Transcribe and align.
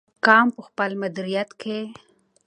حاکم 0.09 0.45
په 0.55 0.61
خپل 0.67 0.91
مدیریت 1.01 1.49
کې. 1.61 1.77